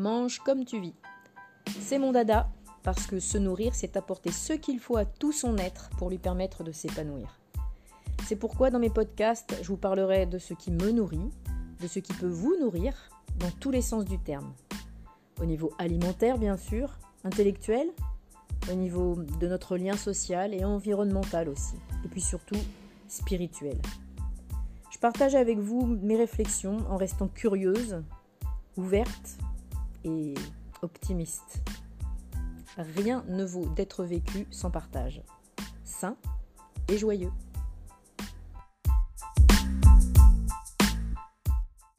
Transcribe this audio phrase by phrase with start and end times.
[0.00, 0.94] mange comme tu vis.
[1.80, 2.50] C'est mon dada,
[2.82, 6.18] parce que se nourrir, c'est apporter ce qu'il faut à tout son être pour lui
[6.18, 7.38] permettre de s'épanouir.
[8.26, 11.30] C'est pourquoi dans mes podcasts, je vous parlerai de ce qui me nourrit,
[11.80, 12.94] de ce qui peut vous nourrir,
[13.38, 14.52] dans tous les sens du terme.
[15.40, 17.88] Au niveau alimentaire, bien sûr, intellectuel,
[18.70, 22.58] au niveau de notre lien social et environnemental aussi, et puis surtout
[23.08, 23.78] spirituel.
[24.90, 28.02] Je partage avec vous mes réflexions en restant curieuse,
[28.76, 29.38] ouverte
[30.04, 30.34] et
[30.82, 31.62] optimiste.
[32.76, 35.22] Rien ne vaut d'être vécu sans partage,
[35.84, 36.16] sain
[36.88, 37.32] et joyeux.